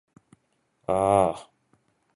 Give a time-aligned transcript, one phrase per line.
[0.97, 1.31] aaaa